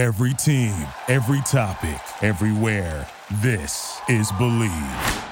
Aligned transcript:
Every 0.00 0.32
team, 0.32 0.74
every 1.08 1.42
topic, 1.42 2.00
everywhere. 2.22 3.06
This 3.42 4.00
is 4.08 4.32
Bleav. 4.32 5.26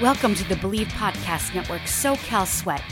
Welcome 0.00 0.34
to 0.34 0.42
the 0.48 0.56
Bleav 0.56 0.86
Podcast 0.86 1.54
Network 1.54 1.82
SoCal 1.82 2.44
Sweat. 2.44 2.82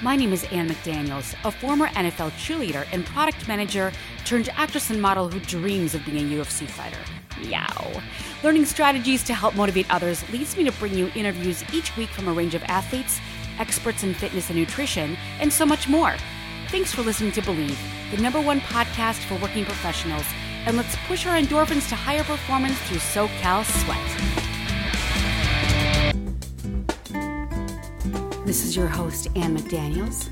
My 0.00 0.16
name 0.16 0.32
is 0.32 0.44
Ann 0.44 0.70
McDaniels, 0.70 1.34
a 1.44 1.50
former 1.50 1.88
NFL 1.88 2.30
cheerleader 2.30 2.86
and 2.92 3.04
product 3.04 3.46
manager 3.46 3.92
turned 4.24 4.48
actress 4.54 4.88
and 4.88 5.02
model 5.02 5.28
who 5.28 5.38
dreams 5.40 5.94
of 5.94 6.02
being 6.06 6.32
a 6.32 6.42
UFC 6.42 6.66
fighter. 6.66 6.96
Meow. 7.42 8.00
Learning 8.42 8.64
strategies 8.64 9.22
to 9.24 9.34
help 9.34 9.54
motivate 9.54 9.92
others 9.92 10.26
leads 10.30 10.56
me 10.56 10.64
to 10.64 10.72
bring 10.78 10.94
you 10.94 11.10
interviews 11.14 11.62
each 11.74 11.94
week 11.98 12.08
from 12.08 12.26
a 12.26 12.32
range 12.32 12.54
of 12.54 12.62
athletes, 12.68 13.20
experts 13.58 14.02
in 14.02 14.14
fitness 14.14 14.48
and 14.48 14.58
nutrition, 14.58 15.14
and 15.40 15.52
so 15.52 15.66
much 15.66 15.90
more. 15.90 16.16
Thanks 16.70 16.94
for 16.94 17.02
listening 17.02 17.32
to 17.32 17.42
Bleav, 17.42 17.76
the 18.12 18.22
number 18.22 18.40
one 18.40 18.60
podcast 18.60 19.24
for 19.24 19.34
working 19.42 19.64
professionals, 19.64 20.24
and 20.66 20.76
let's 20.76 20.94
push 21.08 21.26
our 21.26 21.36
endorphins 21.36 21.88
to 21.88 21.96
higher 21.96 22.22
performance 22.22 22.78
through 22.82 22.98
SoCal 22.98 23.64
Sweat. 23.64 23.98
This 28.46 28.64
is 28.64 28.76
your 28.76 28.86
host, 28.86 29.26
Ann 29.34 29.58
McDaniels, 29.58 30.28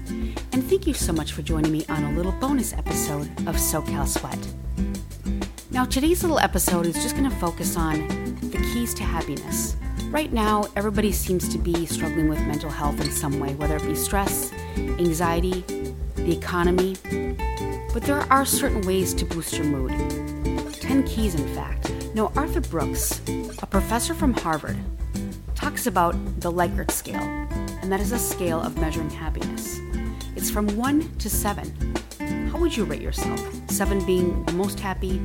and 0.53 0.63
thank 0.63 0.87
you 0.87 0.95
so 0.95 1.13
much 1.13 1.33
for 1.33 1.43
joining 1.43 1.73
me 1.73 1.85
on 1.89 2.05
a 2.05 2.13
little 2.13 2.31
bonus 2.31 2.73
episode 2.73 3.27
of 3.49 3.57
SoCal 3.57 4.07
Sweat. 4.07 4.39
Now, 5.73 5.87
today's 5.87 6.23
little 6.23 6.39
episode 6.39 6.87
is 6.87 6.95
just 7.03 7.17
going 7.17 7.29
to 7.29 7.37
focus 7.39 7.77
on 7.77 8.07
the 8.51 8.59
keys 8.73 8.95
to 8.95 9.03
happiness. 9.03 9.75
Right 10.05 10.33
now, 10.33 10.69
everybody 10.77 11.11
seems 11.11 11.49
to 11.49 11.59
be 11.59 11.85
struggling 11.85 12.29
with 12.29 12.39
mental 12.43 12.71
health 12.71 13.01
in 13.01 13.11
some 13.11 13.41
way, 13.41 13.57
whether 13.57 13.75
it 13.75 13.83
be 13.85 13.97
stress, 13.97 14.53
anxiety, 14.99 15.65
the 16.17 16.37
economy. 16.37 16.97
But 17.93 18.03
there 18.03 18.21
are 18.31 18.45
certain 18.45 18.83
ways 18.83 19.15
to 19.15 19.25
boost 19.25 19.57
your 19.57 19.67
mood. 19.67 19.91
10 20.81 21.05
keys, 21.05 21.35
in 21.35 21.47
fact. 21.55 21.93
Now, 22.15 22.33
Arthur 22.37 22.61
Brooks, 22.61 23.21
a 23.63 23.67
professor 23.67 24.15
from 24.15 24.33
Harvard, 24.33 24.77
talks 25.55 25.87
about 25.87 26.15
the 26.41 26.51
Likert 26.51 26.91
scale, 26.91 27.23
and 27.83 27.93
that 27.93 28.01
is 28.01 28.13
a 28.13 28.19
scale 28.19 28.61
of 28.61 28.79
measuring 28.79 29.11
happiness. 29.11 29.79
It's 30.37 30.51
from 30.51 30.69
1 30.77 31.17
to 31.19 31.29
7. 31.29 31.95
How 32.51 32.59
would 32.59 32.77
you 32.77 32.85
rate 32.85 33.03
yourself? 33.03 33.41
7 33.71 34.05
being 34.07 34.45
the 34.45 34.53
most 34.53 34.81
happy, 34.81 35.19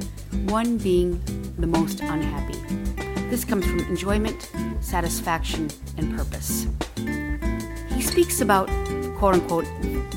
1 0.48 0.78
being 0.78 1.22
the 1.58 1.68
most 1.68 2.02
unhappy. 2.02 2.58
This 3.30 3.46
comes 3.46 3.66
from 3.66 3.80
enjoyment, 3.80 4.52
satisfaction, 4.82 5.70
and 5.98 6.16
purpose. 6.18 6.68
He 7.90 8.02
speaks 8.02 8.42
about, 8.42 8.70
quote 9.24 9.36
unquote, 9.36 9.66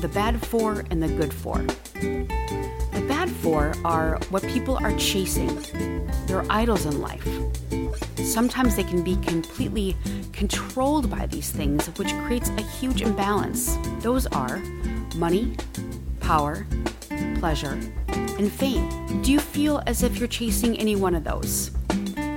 the 0.01 0.09
bad 0.09 0.45
four 0.47 0.83
and 0.91 1.01
the 1.01 1.07
good 1.07 1.33
four. 1.33 1.59
The 1.93 3.05
bad 3.07 3.29
four 3.29 3.73
are 3.85 4.19
what 4.31 4.43
people 4.43 4.75
are 4.83 4.93
chasing, 4.97 5.47
their 6.25 6.43
idols 6.51 6.85
in 6.85 6.99
life. 6.99 7.25
Sometimes 8.17 8.75
they 8.75 8.83
can 8.83 9.03
be 9.03 9.15
completely 9.15 9.95
controlled 10.33 11.09
by 11.09 11.25
these 11.25 11.49
things, 11.51 11.87
which 11.97 12.13
creates 12.25 12.49
a 12.49 12.61
huge 12.61 13.01
imbalance. 13.01 13.77
Those 14.01 14.27
are 14.27 14.57
money, 15.15 15.55
power, 16.19 16.67
pleasure, 17.35 17.79
and 18.09 18.51
fame. 18.51 19.21
Do 19.21 19.31
you 19.31 19.39
feel 19.39 19.81
as 19.87 20.03
if 20.03 20.19
you're 20.19 20.27
chasing 20.27 20.77
any 20.77 20.97
one 20.97 21.15
of 21.15 21.23
those? 21.23 21.76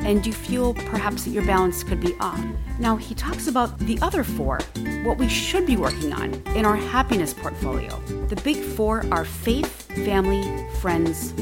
And 0.01 0.27
you 0.27 0.33
feel 0.33 0.75
perhaps 0.75 1.25
that 1.25 1.31
your 1.31 1.45
balance 1.45 1.83
could 1.83 2.01
be 2.01 2.15
off? 2.21 2.43
Now, 2.79 2.97
he 2.97 3.15
talks 3.15 3.47
about 3.47 3.79
the 3.79 3.99
other 4.01 4.25
four, 4.25 4.59
what 5.05 5.19
we 5.19 5.29
should 5.29 5.67
be 5.67 5.77
working 5.77 6.13
on 6.13 6.35
in 6.57 6.65
our 6.65 6.77
happiness 6.77 7.35
portfolio. 7.35 8.01
The 8.29 8.41
big 8.43 8.57
four 8.57 9.05
are 9.11 9.25
faith, 9.25 9.87
family, 10.05 10.43
friends, 10.81 11.33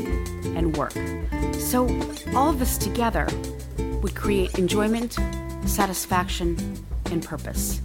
and 0.57 0.77
work. 0.77 0.93
So, 1.55 1.87
all 2.35 2.51
of 2.51 2.59
this 2.59 2.77
together 2.77 3.29
would 4.03 4.15
create 4.15 4.59
enjoyment, 4.59 5.17
satisfaction, 5.65 6.57
and 7.07 7.25
purpose. 7.25 7.81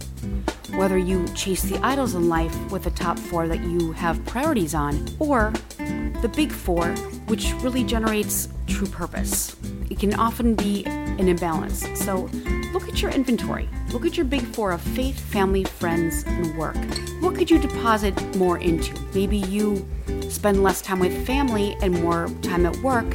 Whether 0.74 0.98
you 0.98 1.26
chase 1.28 1.62
the 1.62 1.78
idols 1.84 2.14
in 2.14 2.28
life 2.28 2.54
with 2.72 2.84
the 2.84 2.90
top 2.90 3.18
four 3.18 3.46
that 3.46 3.60
you 3.60 3.92
have 3.92 4.24
priorities 4.26 4.74
on, 4.74 5.06
or 5.20 5.52
the 5.78 6.30
big 6.34 6.50
four, 6.50 6.88
which 7.26 7.52
really 7.60 7.84
generates 7.84 8.48
true 8.66 8.88
purpose. 8.88 9.54
It 9.94 10.00
can 10.00 10.14
often 10.14 10.56
be 10.56 10.84
an 10.86 11.28
imbalance. 11.28 11.86
So 11.94 12.28
look 12.72 12.88
at 12.88 13.00
your 13.00 13.12
inventory. 13.12 13.68
Look 13.92 14.04
at 14.04 14.16
your 14.16 14.26
big 14.26 14.42
four 14.42 14.72
of 14.72 14.80
faith, 14.80 15.16
family, 15.20 15.62
friends, 15.62 16.24
and 16.26 16.58
work. 16.58 16.74
What 17.20 17.36
could 17.36 17.48
you 17.48 17.60
deposit 17.60 18.12
more 18.34 18.58
into? 18.58 18.92
Maybe 19.14 19.36
you 19.36 19.88
spend 20.28 20.64
less 20.64 20.82
time 20.82 20.98
with 20.98 21.24
family 21.24 21.76
and 21.80 22.02
more 22.02 22.28
time 22.42 22.66
at 22.66 22.76
work. 22.78 23.06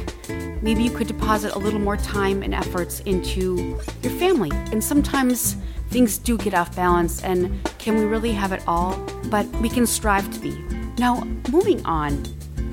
Maybe 0.62 0.82
you 0.82 0.90
could 0.90 1.06
deposit 1.06 1.54
a 1.54 1.58
little 1.58 1.78
more 1.78 1.98
time 1.98 2.42
and 2.42 2.54
efforts 2.54 3.00
into 3.00 3.78
your 4.00 4.12
family. 4.12 4.50
And 4.72 4.82
sometimes 4.82 5.58
things 5.90 6.16
do 6.16 6.38
get 6.38 6.54
off 6.54 6.74
balance, 6.74 7.22
and 7.22 7.62
can 7.76 7.94
we 7.98 8.04
really 8.04 8.32
have 8.32 8.52
it 8.52 8.62
all? 8.66 8.96
But 9.26 9.46
we 9.56 9.68
can 9.68 9.86
strive 9.86 10.32
to 10.32 10.40
be. 10.40 10.52
Now, 10.96 11.24
moving 11.52 11.84
on, 11.84 12.24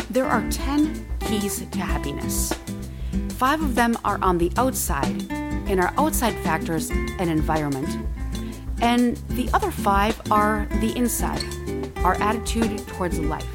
there 0.10 0.28
are 0.28 0.50
10 0.50 1.06
keys 1.20 1.60
to 1.70 1.80
happiness. 1.80 2.54
Five 3.38 3.62
of 3.62 3.76
them 3.76 3.96
are 4.04 4.18
on 4.24 4.40
the 4.40 4.52
outside, 4.58 5.32
in 5.70 5.80
our 5.80 5.94
outside 6.00 6.34
factors 6.44 6.90
and 6.90 7.30
environment. 7.30 7.88
And 8.82 9.16
the 9.30 9.48
other 9.54 9.70
five 9.70 10.20
are 10.32 10.68
the 10.82 10.92
inside, 10.98 11.44
our 11.98 12.16
attitude 12.16 12.80
towards 12.88 13.20
life. 13.20 13.46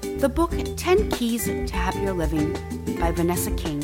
The 0.00 0.30
book 0.30 0.54
10 0.78 1.10
Keys 1.10 1.44
to 1.44 1.68
Happier 1.70 2.14
Living 2.14 2.54
by 2.98 3.12
Vanessa 3.12 3.50
King 3.50 3.82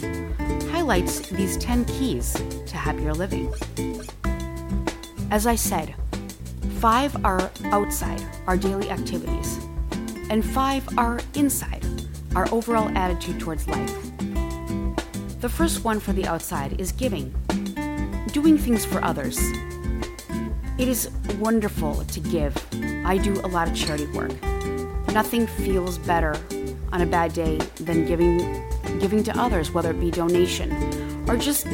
highlights 0.71 1.21
these 1.29 1.59
10 1.59 1.85
keys 1.85 2.33
to 2.65 2.77
happier 2.79 3.13
living. 3.13 3.53
As 5.31 5.47
I 5.47 5.57
said, 5.57 5.95
five 6.79 7.15
are 7.27 7.51
outside, 7.65 8.25
our 8.47 8.57
daily 8.57 8.89
activities, 8.89 9.59
and 10.31 10.43
five 10.43 10.83
are 10.97 11.21
inside, 11.35 11.85
our 12.35 12.49
overall 12.55 12.89
attitude 12.97 13.39
towards 13.39 13.69
life. 13.69 14.13
The 15.43 15.49
first 15.49 15.83
one 15.83 15.99
for 15.99 16.13
the 16.13 16.25
outside 16.25 16.81
is 16.81 16.93
giving, 16.93 17.35
doing 18.29 18.57
things 18.57 18.85
for 18.85 19.03
others. 19.05 19.41
It 20.79 20.87
is 20.87 21.11
wonderful 21.41 22.05
to 22.05 22.21
give. 22.21 22.57
I 23.05 23.19
do 23.19 23.41
a 23.41 23.49
lot 23.49 23.67
of 23.67 23.75
charity 23.75 24.07
work. 24.13 24.31
Nothing 25.09 25.49
feels 25.49 25.99
better 25.99 26.37
on 26.93 27.01
a 27.01 27.07
bad 27.07 27.33
day 27.33 27.57
than 27.81 28.07
giving 28.07 28.39
giving 29.01 29.25
to 29.25 29.37
others, 29.37 29.73
whether 29.73 29.91
it 29.91 29.99
be 29.99 30.13
donation 30.13 30.71
or 31.29 31.37
just 31.37 31.67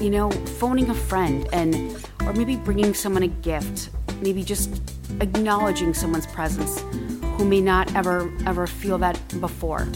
you 0.00 0.10
know 0.10 0.32
phoning 0.58 0.90
a 0.90 0.94
friend 0.94 1.48
and 1.52 2.04
or 2.22 2.32
maybe 2.32 2.56
bringing 2.56 2.92
someone 2.92 3.22
a 3.22 3.28
gift, 3.28 3.90
maybe 4.20 4.42
just 4.42 4.82
acknowledging 5.20 5.94
someone's 5.94 6.26
presence 6.26 6.80
who 7.38 7.44
may 7.44 7.60
not 7.60 7.94
ever 7.94 8.32
ever 8.46 8.66
feel 8.66 8.98
that 8.98 9.16
before. 9.40 9.86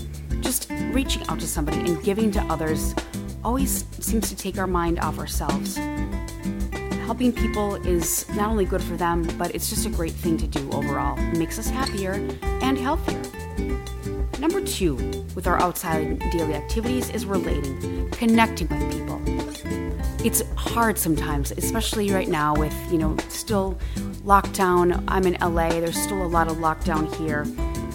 Reaching 0.92 1.26
out 1.28 1.38
to 1.38 1.46
somebody 1.46 1.78
and 1.80 2.02
giving 2.02 2.32
to 2.32 2.40
others 2.42 2.94
always 3.44 3.84
seems 4.00 4.28
to 4.28 4.36
take 4.36 4.58
our 4.58 4.66
mind 4.66 4.98
off 4.98 5.18
ourselves. 5.18 5.76
Helping 7.06 7.32
people 7.32 7.76
is 7.86 8.28
not 8.30 8.50
only 8.50 8.64
good 8.64 8.82
for 8.82 8.96
them, 8.96 9.22
but 9.38 9.54
it's 9.54 9.70
just 9.70 9.86
a 9.86 9.88
great 9.88 10.12
thing 10.12 10.36
to 10.38 10.48
do 10.48 10.68
overall. 10.72 11.16
It 11.18 11.38
makes 11.38 11.58
us 11.58 11.68
happier 11.70 12.14
and 12.42 12.76
healthier. 12.76 13.22
Number 14.40 14.60
two, 14.60 14.96
with 15.36 15.46
our 15.46 15.60
outside 15.60 16.18
daily 16.30 16.54
activities, 16.54 17.08
is 17.10 17.24
relating, 17.24 18.10
connecting 18.10 18.66
with 18.68 18.90
people. 18.90 19.20
It's 20.24 20.42
hard 20.56 20.98
sometimes, 20.98 21.52
especially 21.52 22.10
right 22.10 22.28
now 22.28 22.54
with, 22.54 22.74
you 22.90 22.98
know, 22.98 23.16
still 23.28 23.78
lockdown. 24.24 25.04
I'm 25.08 25.26
in 25.26 25.36
LA, 25.40 25.68
there's 25.68 25.96
still 25.96 26.22
a 26.22 26.26
lot 26.26 26.48
of 26.48 26.56
lockdown 26.56 27.14
here. 27.16 27.46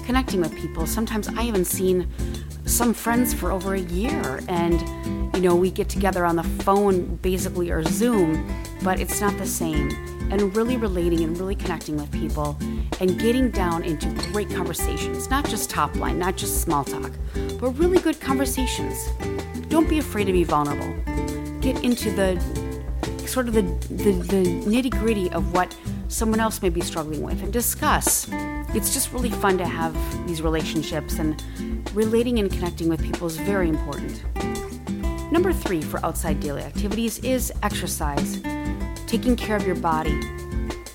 Connecting 0.05 0.41
with 0.41 0.55
people. 0.55 0.85
Sometimes 0.85 1.28
I 1.28 1.41
haven't 1.44 1.66
seen 1.66 2.08
some 2.66 2.94
friends 2.94 3.34
for 3.34 3.52
over 3.52 3.76
a 3.76 3.79
year, 3.79 4.41
and, 4.47 4.82
you 5.35 5.41
know, 5.41 5.56
we 5.56 5.72
get 5.72 5.88
together 5.90 6.26
on 6.26 6.35
the 6.35 6.44
phone 6.44 7.16
basically 7.17 7.72
or 7.72 7.84
Zoom, 7.84 8.47
but 8.84 9.00
it's 9.00 9.22
not 9.22 9.38
the 9.38 9.46
same 9.46 9.90
and 10.32 10.56
really 10.56 10.76
relating 10.76 11.23
and 11.23 11.38
really 11.38 11.56
connecting 11.56 11.96
with 11.97 12.12
people 12.12 12.58
and 13.00 13.20
getting 13.20 13.52
down 13.52 13.84
into 13.84 14.09
great 14.32 14.50
conversations, 14.50 15.29
not 15.29 15.47
just 15.47 15.70
top 15.70 15.96
line, 15.96 16.17
not 16.17 16.35
just 16.35 16.62
small 16.62 16.84
talk, 16.84 17.12
but 17.59 17.70
really 17.72 18.00
good 18.00 18.20
conversations. 18.20 19.09
Don't 19.70 19.88
be 19.88 20.00
afraid 20.00 20.26
to 20.26 20.34
be 20.34 20.44
vulnerable. 20.44 20.94
Get 21.61 21.84
into 21.84 22.09
the 22.11 22.40
sort 23.28 23.47
of 23.47 23.53
the, 23.53 23.61
the, 23.94 24.11
the 24.11 24.44
nitty 24.66 24.91
gritty 24.91 25.29
of 25.32 25.53
what 25.53 25.76
someone 26.08 26.40
else 26.40 26.61
may 26.61 26.70
be 26.70 26.82
struggling 26.82 27.22
with 27.22 27.41
and 27.44 27.52
discuss. 27.52 28.28
It's 28.73 28.94
just 28.94 29.11
really 29.14 29.29
fun 29.29 29.58
to 29.59 29.66
have 29.66 29.96
these 30.28 30.41
relationships, 30.41 31.20
and 31.20 31.74
relating 31.93 32.40
and 32.40 32.52
connecting 32.52 32.90
with 32.90 33.03
people 33.03 33.28
is 33.28 33.37
very 33.37 33.70
important. 33.70 34.23
Number 35.32 35.52
three 35.52 35.82
for 35.82 36.05
outside 36.05 36.40
daily 36.40 36.61
activities 36.61 37.20
is 37.20 37.52
exercise 37.64 38.41
taking 39.08 39.35
care 39.35 39.55
of 39.55 39.66
your 39.66 39.76
body. 39.76 40.20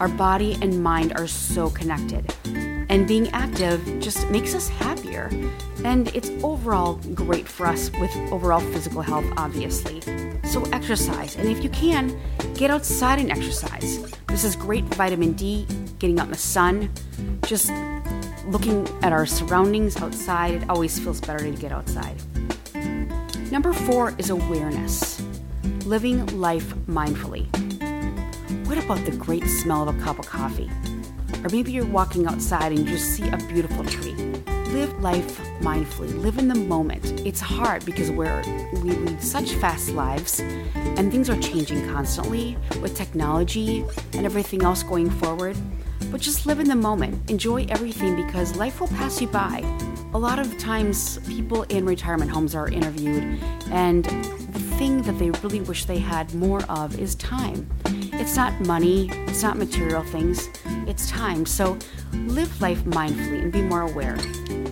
Our 0.00 0.08
body 0.08 0.58
and 0.60 0.82
mind 0.82 1.12
are 1.16 1.26
so 1.26 1.70
connected. 1.70 2.34
And 2.44 3.06
being 3.06 3.28
active 3.30 3.82
just 4.00 4.28
makes 4.30 4.54
us 4.54 4.68
happier. 4.68 5.30
And 5.84 6.08
it's 6.14 6.30
overall 6.42 6.94
great 7.14 7.46
for 7.46 7.66
us 7.66 7.90
with 8.00 8.14
overall 8.32 8.60
physical 8.60 9.02
health, 9.02 9.26
obviously. 9.36 10.00
So 10.44 10.62
exercise. 10.72 11.36
And 11.36 11.48
if 11.48 11.62
you 11.62 11.70
can, 11.70 12.18
get 12.54 12.70
outside 12.70 13.20
and 13.20 13.30
exercise. 13.30 14.02
This 14.26 14.44
is 14.44 14.56
great 14.56 14.84
vitamin 14.84 15.32
D, 15.34 15.66
getting 15.98 16.18
out 16.18 16.26
in 16.26 16.32
the 16.32 16.38
sun, 16.38 16.90
just 17.42 17.70
looking 18.46 18.88
at 19.02 19.12
our 19.12 19.26
surroundings 19.26 19.96
outside. 19.96 20.54
It 20.54 20.70
always 20.70 20.98
feels 20.98 21.20
better 21.20 21.44
to 21.44 21.50
get 21.50 21.72
outside. 21.72 22.16
Number 23.50 23.72
four 23.72 24.14
is 24.18 24.30
awareness, 24.30 25.22
living 25.84 26.24
life 26.38 26.74
mindfully. 26.86 27.46
What 28.66 28.78
about 28.78 29.04
the 29.04 29.16
great 29.16 29.44
smell 29.44 29.88
of 29.88 29.96
a 29.96 30.00
cup 30.00 30.18
of 30.18 30.26
coffee? 30.26 30.70
Or 31.42 31.48
maybe 31.50 31.72
you're 31.72 31.86
walking 31.86 32.26
outside 32.26 32.72
and 32.72 32.78
you 32.80 32.84
just 32.84 33.16
see 33.16 33.28
a 33.28 33.36
beautiful 33.48 33.84
tree. 33.84 34.14
Live 34.72 35.00
life 35.00 35.38
mindfully, 35.60 36.16
live 36.20 36.38
in 36.38 36.46
the 36.46 36.54
moment. 36.54 37.04
It's 37.26 37.40
hard 37.40 37.84
because 37.84 38.10
we're, 38.10 38.42
we 38.74 38.92
lead 38.92 39.20
such 39.20 39.54
fast 39.54 39.90
lives 39.90 40.38
and 40.40 41.10
things 41.10 41.28
are 41.28 41.40
changing 41.40 41.88
constantly 41.88 42.56
with 42.80 42.96
technology 42.96 43.84
and 44.12 44.24
everything 44.24 44.62
else 44.62 44.82
going 44.82 45.10
forward. 45.10 45.56
But 46.10 46.20
just 46.20 46.44
live 46.44 46.58
in 46.58 46.68
the 46.68 46.76
moment, 46.76 47.30
enjoy 47.30 47.66
everything 47.68 48.16
because 48.16 48.56
life 48.56 48.80
will 48.80 48.88
pass 48.88 49.20
you 49.20 49.28
by. 49.28 49.60
A 50.12 50.18
lot 50.18 50.40
of 50.40 50.58
times, 50.58 51.18
people 51.28 51.62
in 51.64 51.86
retirement 51.86 52.30
homes 52.30 52.54
are 52.54 52.68
interviewed, 52.68 53.40
and 53.70 54.04
the 54.04 54.58
thing 54.76 55.02
that 55.02 55.18
they 55.20 55.30
really 55.30 55.60
wish 55.60 55.84
they 55.84 55.98
had 55.98 56.34
more 56.34 56.64
of 56.64 56.98
is 56.98 57.14
time. 57.14 57.70
It's 58.14 58.34
not 58.34 58.60
money, 58.62 59.08
it's 59.28 59.42
not 59.42 59.56
material 59.56 60.02
things, 60.02 60.48
it's 60.88 61.08
time. 61.08 61.46
So 61.46 61.78
live 62.12 62.60
life 62.60 62.82
mindfully 62.84 63.42
and 63.42 63.52
be 63.52 63.62
more 63.62 63.82
aware. 63.82 64.16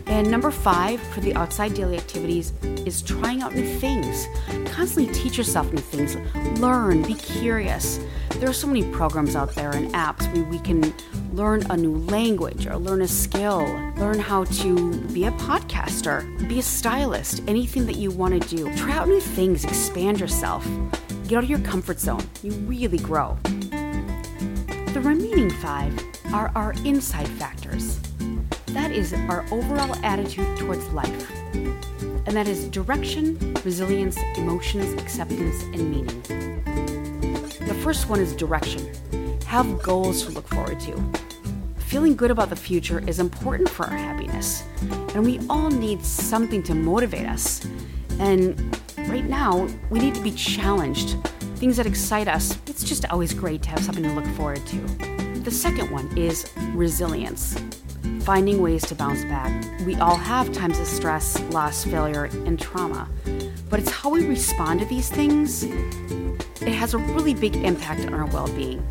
And 0.09 0.31
number 0.31 0.51
five 0.51 1.01
for 1.01 1.21
the 1.21 1.35
outside 1.35 1.75
daily 1.75 1.97
activities 1.97 2.53
is 2.87 3.03
trying 3.03 3.43
out 3.43 3.55
new 3.55 3.67
things. 3.79 4.27
Constantly 4.71 5.13
teach 5.13 5.37
yourself 5.37 5.71
new 5.73 5.81
things, 5.81 6.17
learn, 6.59 7.03
be 7.03 7.15
curious. 7.15 8.01
There 8.37 8.49
are 8.49 8.55
so 8.55 8.67
many 8.67 8.85
programs 8.91 9.37
out 9.37 9.55
there 9.55 9.71
and 9.71 9.93
apps 9.93 10.33
where 10.33 10.45
we 10.45 10.59
can 10.61 10.95
learn 11.33 11.63
a 11.71 11.77
new 11.77 11.97
language 12.07 12.67
or 12.67 12.77
learn 12.77 13.03
a 13.03 13.09
skill, 13.09 13.61
learn 13.97 14.19
how 14.19 14.45
to 14.45 14.99
be 15.09 15.25
a 15.25 15.33
podcaster, 15.33 16.49
be 16.49 16.59
a 16.59 16.63
stylist, 16.63 17.43
anything 17.47 17.85
that 17.87 17.97
you 17.97 18.11
want 18.11 18.41
to 18.41 18.57
do. 18.57 18.75
Try 18.77 18.93
out 18.93 19.09
new 19.09 19.21
things, 19.21 19.65
expand 19.65 20.21
yourself. 20.21 20.67
Get 21.29 21.37
out 21.37 21.45
of 21.45 21.51
your 21.51 21.61
comfort 21.61 22.01
zone. 22.01 22.27
You 22.43 22.53
really 22.53 22.99
grow. 22.99 23.37
The 23.45 25.01
remaining 25.03 25.51
five 25.51 25.93
are 26.33 26.51
our 26.55 26.73
inside 26.85 27.29
factors. 27.29 28.01
That 28.71 28.91
is 28.93 29.13
our 29.13 29.45
overall 29.51 29.97
attitude 30.05 30.57
towards 30.57 30.87
life. 30.89 31.31
And 31.55 32.37
that 32.37 32.47
is 32.47 32.69
direction, 32.69 33.55
resilience, 33.65 34.19
emotions, 34.37 34.93
acceptance, 35.01 35.63
and 35.63 35.91
meaning. 35.91 36.23
The 37.67 37.75
first 37.83 38.09
one 38.09 38.21
is 38.21 38.37
direction. 38.37 38.91
Have 39.47 39.83
goals 39.83 40.25
to 40.27 40.33
look 40.33 40.47
forward 40.49 40.79
to. 40.81 41.03
Feeling 41.79 42.15
good 42.15 42.31
about 42.31 42.51
the 42.51 42.57
future 42.57 43.03
is 43.09 43.19
important 43.19 43.71
for 43.71 43.87
our 43.87 43.97
happiness, 43.97 44.63
and 45.15 45.25
we 45.25 45.41
all 45.49 45.71
need 45.71 46.05
something 46.05 46.63
to 46.65 46.75
motivate 46.75 47.27
us. 47.27 47.65
And 48.19 48.79
right 49.09 49.25
now, 49.25 49.67
we 49.89 49.99
need 49.99 50.15
to 50.15 50.21
be 50.21 50.33
challenged. 50.33 51.17
Things 51.57 51.79
that 51.79 51.87
excite 51.87 52.29
us, 52.29 52.59
it's 52.67 52.85
just 52.85 53.07
always 53.11 53.33
great 53.33 53.63
to 53.63 53.71
have 53.71 53.83
something 53.83 54.05
to 54.05 54.13
look 54.13 54.27
forward 54.37 54.65
to. 54.67 54.77
The 55.45 55.51
second 55.51 55.91
one 55.91 56.15
is 56.19 56.53
resilience, 56.75 57.57
finding 58.29 58.61
ways 58.61 58.85
to 58.85 58.95
bounce 58.95 59.25
back. 59.25 59.51
We 59.87 59.95
all 59.95 60.15
have 60.15 60.53
times 60.53 60.79
of 60.79 60.87
stress, 60.87 61.41
loss, 61.45 61.83
failure, 61.83 62.25
and 62.25 62.61
trauma, 62.61 63.09
but 63.71 63.81
it's 63.81 63.91
how 63.91 64.11
we 64.11 64.27
respond 64.27 64.81
to 64.81 64.85
these 64.85 65.09
things. 65.09 65.63
It 65.63 66.75
has 66.75 66.93
a 66.93 66.99
really 66.99 67.33
big 67.33 67.57
impact 67.57 68.05
on 68.05 68.13
our 68.13 68.27
well 68.27 68.49
being. 68.49 68.87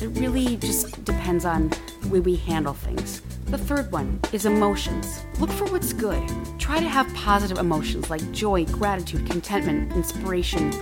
It 0.00 0.06
really 0.20 0.56
just 0.58 1.04
depends 1.04 1.44
on 1.44 1.72
the 2.02 2.08
way 2.10 2.20
we 2.20 2.36
handle 2.36 2.74
things. 2.74 3.22
The 3.46 3.58
third 3.58 3.90
one 3.90 4.20
is 4.32 4.46
emotions. 4.46 5.24
Look 5.40 5.50
for 5.50 5.64
what's 5.64 5.92
good. 5.92 6.22
Try 6.56 6.78
to 6.78 6.88
have 6.88 7.12
positive 7.12 7.58
emotions 7.58 8.08
like 8.08 8.30
joy, 8.30 8.66
gratitude, 8.66 9.28
contentment, 9.28 9.94
inspiration, 9.94 10.72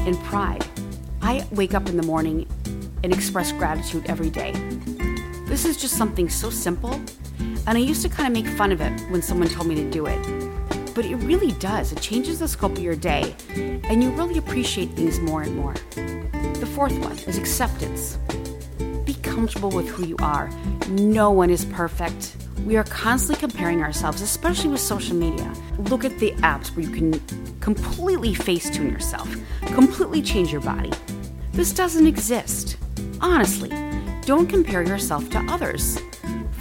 and 0.00 0.18
pride. 0.24 0.66
I 1.22 1.48
wake 1.52 1.72
up 1.72 1.88
in 1.88 1.96
the 1.96 2.02
morning 2.02 2.46
and 3.02 3.10
express 3.10 3.52
gratitude 3.52 4.04
every 4.04 4.28
day. 4.28 4.52
This 5.46 5.64
is 5.64 5.76
just 5.76 5.98
something 5.98 6.30
so 6.30 6.48
simple, 6.48 6.98
and 7.66 7.78
I 7.78 7.80
used 7.80 8.02
to 8.02 8.08
kind 8.08 8.26
of 8.26 8.32
make 8.32 8.52
fun 8.56 8.72
of 8.72 8.80
it 8.80 8.92
when 9.10 9.22
someone 9.22 9.48
told 9.48 9.68
me 9.68 9.74
to 9.76 9.90
do 9.90 10.06
it. 10.06 10.94
But 10.94 11.04
it 11.06 11.16
really 11.16 11.52
does. 11.52 11.92
It 11.92 12.00
changes 12.00 12.38
the 12.38 12.48
scope 12.48 12.72
of 12.72 12.80
your 12.80 12.96
day, 12.96 13.34
and 13.54 14.02
you 14.02 14.10
really 14.10 14.38
appreciate 14.38 14.90
things 14.90 15.20
more 15.20 15.42
and 15.42 15.56
more. 15.56 15.74
The 15.94 16.70
fourth 16.74 16.98
one 16.98 17.18
is 17.20 17.38
acceptance 17.38 18.18
Be 19.04 19.14
comfortable 19.14 19.70
with 19.70 19.88
who 19.88 20.06
you 20.06 20.16
are. 20.20 20.50
No 20.88 21.30
one 21.30 21.50
is 21.50 21.64
perfect. 21.66 22.36
We 22.66 22.76
are 22.76 22.84
constantly 22.84 23.40
comparing 23.40 23.82
ourselves, 23.82 24.22
especially 24.22 24.70
with 24.70 24.80
social 24.80 25.16
media. 25.16 25.52
Look 25.78 26.04
at 26.04 26.18
the 26.18 26.32
apps 26.42 26.76
where 26.76 26.86
you 26.86 26.92
can 26.92 27.20
completely 27.60 28.34
face 28.34 28.70
tune 28.70 28.90
yourself, 28.90 29.34
completely 29.66 30.22
change 30.22 30.52
your 30.52 30.60
body. 30.60 30.92
This 31.52 31.72
doesn't 31.72 32.06
exist. 32.06 32.76
Honestly, 33.20 33.70
don't 34.26 34.46
compare 34.46 34.82
yourself 34.82 35.28
to 35.30 35.38
others. 35.48 35.98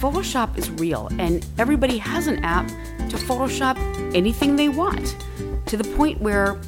Photoshop 0.02 0.58
is 0.58 0.70
real, 0.72 1.10
and 1.20 1.46
everybody 1.58 1.98
has 2.00 2.28
an 2.28 2.44
app 2.44 2.68
to 3.10 3.18
Photoshop 3.18 3.78
anything 4.16 4.56
they 4.56 4.68
want, 4.68 5.16
to 5.68 5.78
the 5.78 5.84
point 5.96 6.20
where 6.20 6.60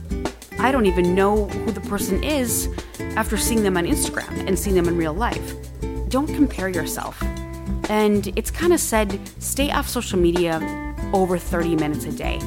I 0.60 0.72
don't 0.72 0.86
even 0.86 1.16
know 1.16 1.48
who 1.48 1.72
the 1.72 1.82
person 1.82 2.24
is 2.24 2.70
after 3.18 3.36
seeing 3.36 3.64
them 3.64 3.76
on 3.76 3.86
Instagram 3.86 4.48
and 4.48 4.58
seeing 4.58 4.76
them 4.76 4.88
in 4.88 4.96
real 4.96 5.14
life 5.14 5.56
don't 6.14 6.28
compare 6.28 6.70
yourself. 6.70 7.20
And 7.90 8.28
it's 8.38 8.52
kind 8.52 8.72
of 8.72 8.80
said 8.80 9.20
stay 9.40 9.72
off 9.72 9.90
social 9.90 10.20
media 10.20 10.62
over 11.12 11.40
30 11.40 11.76
minutes 11.76 12.06
a 12.06 12.12
day. 12.12 12.40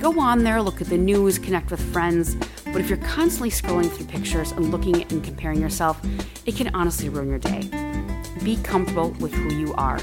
Go 0.00 0.18
on 0.18 0.44
there, 0.44 0.62
look 0.62 0.80
at 0.80 0.86
the 0.86 0.96
news, 0.96 1.38
connect 1.38 1.70
with 1.70 1.80
friends. 1.92 2.36
But 2.72 2.80
if 2.80 2.88
you're 2.88 2.98
constantly 2.98 3.50
scrolling 3.50 3.90
through 3.90 4.06
pictures 4.06 4.52
and 4.52 4.70
looking 4.70 5.02
and 5.02 5.22
comparing 5.22 5.60
yourself, 5.60 6.00
it 6.46 6.56
can 6.56 6.74
honestly 6.74 7.10
ruin 7.10 7.28
your 7.28 7.38
day. 7.38 7.68
Be 8.42 8.56
comfortable 8.56 9.10
with 9.20 9.32
who 9.32 9.54
you 9.54 9.74
are. 9.74 10.00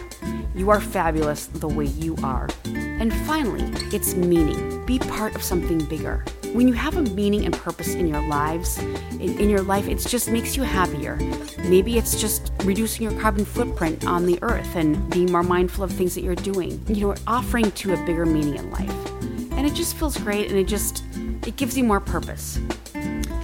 You 0.55 0.69
are 0.69 0.79
fabulous 0.79 1.47
the 1.47 1.67
way 1.67 1.85
you 1.85 2.15
are. 2.23 2.47
And 2.65 3.13
finally, 3.25 3.63
it's 3.93 4.13
meaning. 4.13 4.85
Be 4.85 4.99
part 4.99 5.35
of 5.35 5.41
something 5.41 5.83
bigger. 5.85 6.23
When 6.53 6.67
you 6.67 6.73
have 6.73 6.97
a 6.97 7.01
meaning 7.01 7.45
and 7.45 7.53
purpose 7.53 7.93
in 7.95 8.07
your 8.07 8.21
lives, 8.27 8.77
in, 8.79 9.39
in, 9.39 9.49
your 9.49 9.61
life, 9.61 9.87
it 9.87 9.99
just 9.99 10.29
makes 10.29 10.57
you 10.57 10.63
happier. 10.63 11.15
Maybe 11.59 11.97
it's 11.97 12.19
just 12.19 12.51
reducing 12.63 13.03
your 13.03 13.19
carbon 13.21 13.45
footprint 13.45 14.05
on 14.05 14.25
the 14.25 14.39
earth 14.41 14.75
and 14.75 15.09
being 15.11 15.31
more 15.31 15.43
mindful 15.43 15.83
of 15.83 15.91
things 15.91 16.15
that 16.15 16.23
you're 16.23 16.35
doing. 16.35 16.83
You 16.87 17.07
know, 17.07 17.15
offering 17.27 17.71
to 17.71 17.93
a 17.93 18.05
bigger 18.05 18.25
meaning 18.25 18.55
in 18.55 18.71
life. 18.71 19.11
And 19.51 19.67
it 19.67 19.73
just 19.73 19.95
feels 19.95 20.17
great 20.17 20.49
and 20.49 20.57
it 20.57 20.67
just 20.67 21.03
it 21.45 21.55
gives 21.55 21.77
you 21.77 21.83
more 21.83 21.99
purpose. 21.99 22.59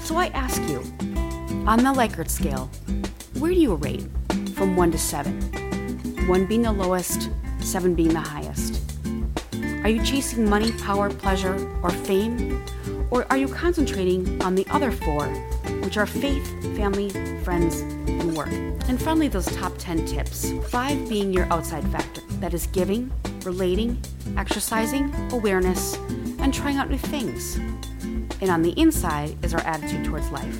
So 0.03 0.17
I 0.17 0.27
ask 0.33 0.61
you, 0.69 0.79
on 1.67 1.83
the 1.83 1.93
Likert 1.93 2.29
scale, 2.29 2.69
where 3.39 3.51
do 3.51 3.59
you 3.59 3.75
rate 3.75 4.07
from 4.53 4.75
1 4.75 4.91
to 4.91 4.97
7? 4.97 6.27
1 6.27 6.45
being 6.45 6.61
the 6.61 6.71
lowest, 6.71 7.29
7 7.59 7.95
being 7.95 8.13
the 8.13 8.19
highest. 8.19 8.81
Are 9.83 9.89
you 9.89 10.03
chasing 10.03 10.49
money, 10.49 10.71
power, 10.73 11.09
pleasure, 11.09 11.55
or 11.83 11.89
fame? 11.91 12.63
Or 13.11 13.25
are 13.29 13.37
you 13.37 13.47
concentrating 13.47 14.41
on 14.41 14.55
the 14.55 14.65
other 14.69 14.91
four, 14.91 15.27
which 15.83 15.97
are 15.97 16.07
faith, 16.07 16.47
family, 16.75 17.09
friends, 17.43 17.81
and 17.81 18.35
work? 18.35 18.51
And 18.87 19.01
finally, 19.01 19.27
those 19.27 19.45
top 19.55 19.73
10 19.77 20.05
tips 20.05 20.51
five 20.69 21.07
being 21.07 21.31
your 21.31 21.45
outside 21.53 21.87
factor 21.89 22.21
that 22.39 22.53
is 22.53 22.67
giving, 22.67 23.11
relating, 23.43 24.01
exercising, 24.37 25.13
awareness, 25.31 25.95
and 26.39 26.53
trying 26.53 26.77
out 26.77 26.89
new 26.89 26.97
things. 26.97 27.59
And 28.41 28.49
on 28.49 28.61
the 28.61 28.71
inside 28.71 29.37
is 29.43 29.53
our 29.53 29.61
attitude 29.61 30.05
towards 30.05 30.29
life, 30.31 30.57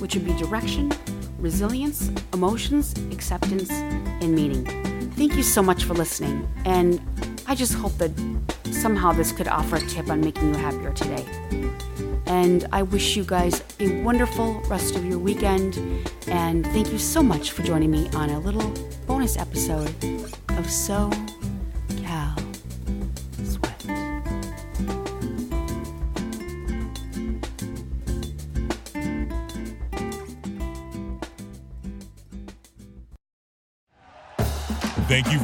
which 0.00 0.14
would 0.14 0.24
be 0.24 0.34
direction, 0.34 0.92
resilience, 1.38 2.10
emotions, 2.32 2.94
acceptance, 3.12 3.70
and 3.70 4.34
meaning. 4.34 4.64
Thank 5.12 5.34
you 5.34 5.42
so 5.42 5.62
much 5.62 5.84
for 5.84 5.94
listening, 5.94 6.46
and 6.64 7.00
I 7.46 7.54
just 7.54 7.74
hope 7.74 7.96
that 7.98 8.10
somehow 8.70 9.12
this 9.12 9.32
could 9.32 9.48
offer 9.48 9.76
a 9.76 9.80
tip 9.80 10.10
on 10.10 10.20
making 10.20 10.54
you 10.54 10.60
happier 10.60 10.92
today. 10.92 11.24
And 12.26 12.66
I 12.72 12.82
wish 12.82 13.16
you 13.16 13.24
guys 13.24 13.62
a 13.80 14.02
wonderful 14.02 14.60
rest 14.68 14.96
of 14.96 15.04
your 15.04 15.18
weekend. 15.18 15.78
And 16.26 16.66
thank 16.66 16.92
you 16.92 16.98
so 16.98 17.22
much 17.22 17.52
for 17.52 17.62
joining 17.62 17.90
me 17.90 18.08
on 18.10 18.30
a 18.30 18.40
little 18.40 18.68
bonus 19.06 19.36
episode 19.38 19.94
of 20.50 20.68
So 20.68 21.10
Cal 22.02 22.36